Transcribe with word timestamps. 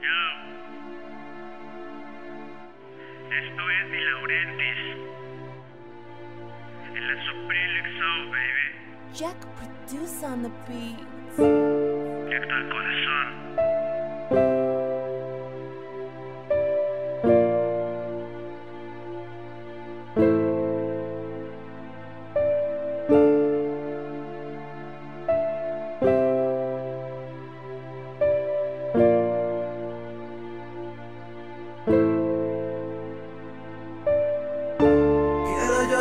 Yo. 0.00 0.20
Esto 3.30 3.62
es 3.70 3.90
Di 3.90 4.00
Laurentiis. 4.00 4.80
En 6.94 7.06
la 7.06 7.16
Supreme 7.24 7.78
baby. 8.30 8.66
Jack 9.12 9.36
produce 9.56 10.22
on 10.24 10.42
the 10.42 10.50
beat. 10.66 10.98
Directo 11.36 12.54
al 12.54 12.68
corazón. 12.68 13.67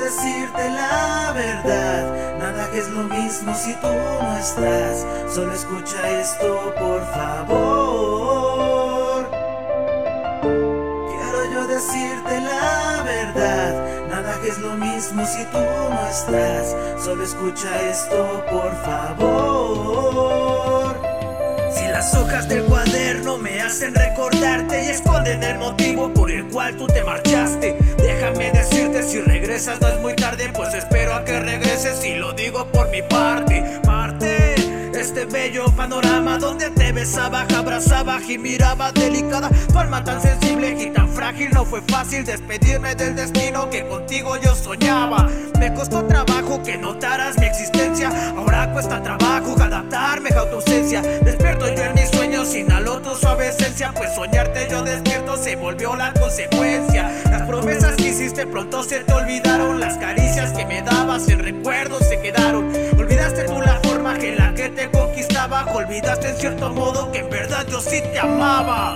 Decirte 0.00 0.70
la 0.70 1.32
verdad, 1.34 2.38
nada 2.38 2.70
que 2.70 2.78
es 2.78 2.88
lo 2.88 3.02
mismo 3.04 3.54
si 3.54 3.74
tú 3.74 3.88
no 3.88 4.38
estás. 4.38 5.06
Solo 5.32 5.52
escucha 5.52 6.20
esto, 6.20 6.74
por 6.78 7.04
favor. 7.12 8.50
Quiero 10.40 11.52
yo 11.52 11.66
decirte 11.66 12.40
la 12.40 13.02
verdad, 13.04 14.08
nada 14.08 14.40
que 14.42 14.48
es 14.48 14.58
lo 14.58 14.74
mismo 14.74 15.24
si 15.26 15.44
tú 15.46 15.58
no 15.58 16.08
estás. 16.08 16.74
Solo 17.02 17.22
escucha 17.24 17.68
esto, 17.88 18.44
por 18.50 18.74
favor. 18.84 20.30
Si 21.72 21.86
las 21.86 22.14
hojas 22.14 22.48
del 22.48 22.64
cuaderno 22.64 23.36
me 23.38 23.60
hacen 23.60 23.94
recordarte 23.94 24.84
y 24.84 24.88
esconden 24.88 25.42
el 25.42 25.58
motivo 25.58 26.12
por 26.12 26.30
el 26.30 26.46
cual 26.48 26.76
tú 26.76 26.86
te 26.86 27.04
marchaste, 27.04 27.76
déjame 27.98 28.50
decirte 28.50 28.59
si 29.10 29.20
regresas 29.20 29.80
no 29.80 29.88
es 29.88 29.98
muy 29.98 30.14
tarde, 30.14 30.50
pues 30.54 30.72
espero 30.72 31.14
a 31.14 31.24
que 31.24 31.40
regreses 31.40 32.04
y 32.04 32.14
lo 32.14 32.32
digo 32.32 32.64
por 32.66 32.88
mi 32.90 33.02
parte. 33.02 33.80
Parte 33.82 34.54
este 34.94 35.24
bello 35.24 35.64
panorama 35.74 36.38
donde 36.38 36.70
te 36.70 36.92
besaba, 36.92 37.44
abrazaba 37.56 38.20
y 38.28 38.38
miraba 38.38 38.92
delicada, 38.92 39.50
tu 39.72 39.78
alma 39.78 40.04
tan 40.04 40.22
sensible 40.22 40.76
y 40.78 40.90
tan 40.90 41.08
frágil. 41.08 41.50
No 41.52 41.64
fue 41.64 41.80
fácil 41.82 42.24
despedirme 42.24 42.94
del 42.94 43.16
destino 43.16 43.68
que 43.68 43.84
contigo 43.88 44.36
yo 44.36 44.54
soñaba. 44.54 45.28
Me 45.58 45.74
costó 45.74 46.04
trabajo 46.04 46.62
que 46.62 46.76
notaras 46.78 47.36
mi 47.38 47.46
existencia. 47.46 48.10
Ahora 48.36 48.72
cuesta 48.72 49.02
trabajo 49.02 49.56
adaptarme 49.60 50.28
a 50.28 50.48
tu 50.48 50.56
ausencia. 50.56 51.02
Despierto 51.02 51.66
yo 51.66 51.82
en 51.82 51.94
mis 51.94 52.10
sueños, 52.10 52.54
inhalo 52.54 53.00
tu 53.00 53.14
suave 53.16 53.48
esencia. 53.48 53.92
Pues 53.96 54.14
soñarte 54.14 54.68
yo 54.70 54.82
despierto 54.82 55.36
se 55.36 55.56
volvió 55.56 55.96
la 55.96 56.12
consecuencia. 56.12 56.89
Promesas 57.50 57.96
que 57.96 58.10
hiciste 58.10 58.46
pronto 58.46 58.84
se 58.84 59.00
te 59.00 59.12
olvidaron. 59.12 59.80
Las 59.80 59.98
caricias 59.98 60.52
que 60.52 60.64
me 60.64 60.82
dabas 60.82 61.28
en 61.28 61.40
recuerdos 61.40 62.06
se 62.06 62.20
quedaron. 62.20 62.72
Olvidaste 62.96 63.42
tú 63.42 63.60
la 63.60 63.80
forma 63.82 64.16
en 64.20 64.36
la 64.36 64.54
que 64.54 64.68
te 64.68 64.88
conquistaba. 64.88 65.64
Olvidaste 65.74 66.28
en 66.28 66.36
cierto 66.36 66.72
modo 66.72 67.10
que 67.10 67.18
en 67.18 67.28
verdad 67.28 67.66
yo 67.68 67.80
sí 67.80 68.00
te 68.12 68.20
amaba. 68.20 68.94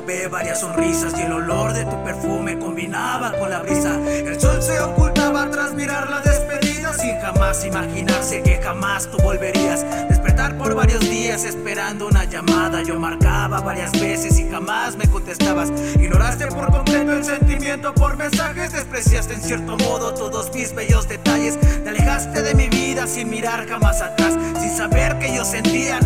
Robé 0.00 0.28
varias 0.28 0.60
sonrisas 0.60 1.12
y 1.18 1.22
el 1.22 1.32
olor 1.32 1.72
de 1.72 1.84
tu 1.84 2.02
perfume 2.04 2.58
combinaba 2.58 3.32
con 3.38 3.50
la 3.50 3.60
brisa. 3.60 3.98
El 4.08 4.40
sol 4.40 4.62
se 4.62 4.80
ocultaba 4.80 5.50
tras 5.50 5.74
mirar 5.74 6.08
la 6.08 6.20
despedida 6.20 6.94
sin 6.94 7.18
jamás 7.20 7.64
imaginarse 7.64 8.42
que 8.42 8.60
jamás 8.62 9.10
tú 9.10 9.18
volverías. 9.18 9.84
Despertar 10.08 10.56
por 10.56 10.74
varios 10.74 11.00
días 11.00 11.44
esperando 11.44 12.06
una 12.06 12.24
llamada. 12.24 12.82
Yo 12.82 12.98
marcaba 12.98 13.60
varias 13.60 13.92
veces 13.92 14.38
y 14.38 14.48
jamás 14.48 14.96
me 14.96 15.06
contestabas. 15.06 15.70
Ignoraste 15.96 16.46
por 16.46 16.70
completo 16.70 17.12
el 17.12 17.24
sentimiento 17.24 17.94
por 17.94 18.16
mensajes. 18.16 18.72
Despreciaste 18.72 19.34
en 19.34 19.42
cierto 19.42 19.76
modo 19.76 20.14
todos 20.14 20.52
mis 20.54 20.74
bellos 20.74 21.08
detalles. 21.08 21.58
Te 21.60 21.90
alejaste 21.90 22.42
de 22.42 22.54
mi 22.54 22.68
vida 22.68 23.06
sin 23.06 23.28
mirar 23.28 23.68
jamás 23.68 24.00
atrás. 24.00 24.34
Sin 24.60 24.70
saber 24.70 25.18
que 25.18 25.34
yo 25.34 25.44
sentía, 25.44 26.00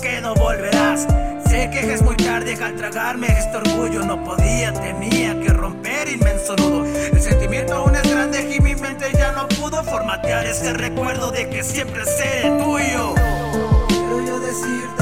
que 0.00 0.20
no 0.22 0.34
volverás. 0.34 1.06
Sé 1.48 1.68
que 1.70 1.92
es 1.92 2.02
muy 2.02 2.16
tarde 2.16 2.56
al 2.62 2.76
tragarme 2.76 3.26
este 3.26 3.58
orgullo, 3.58 4.02
no 4.04 4.22
podía, 4.24 4.72
tenía 4.72 5.38
que 5.38 5.48
romper 5.48 6.08
inmenso 6.08 6.56
nudo. 6.56 6.86
El 6.86 7.20
sentimiento 7.20 7.74
aún 7.74 7.94
es 7.94 8.10
grande 8.10 8.54
y 8.54 8.60
mi 8.60 8.74
mente 8.74 9.06
ya 9.12 9.32
no 9.32 9.46
pudo 9.48 9.84
formatear 9.84 10.46
ese 10.46 10.72
recuerdo 10.72 11.30
de 11.30 11.50
que 11.50 11.62
siempre 11.62 12.04
seré 12.04 12.58
tuyo. 12.58 13.14
Quiero 13.88 14.26
yo 14.26 14.40
decirte 14.40 14.95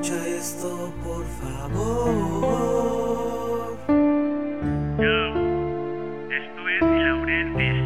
escucha 0.00 0.26
esto, 0.28 0.92
por 1.02 1.24
favor. 1.40 2.46
Yo, 4.98 5.18
esto 6.30 6.68
es 6.68 6.82
Laurentis, 6.82 7.78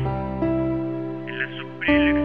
en 1.27 1.39
la 1.39 1.49
Supreme 1.59 2.21